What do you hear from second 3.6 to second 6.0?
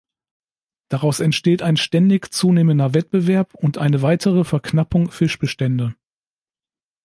eine weitere Verknappung Fischbestände.